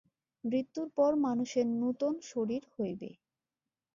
[0.43, 3.09] মৃত্যুর পর মানুষের নূতন শরীর হইবে।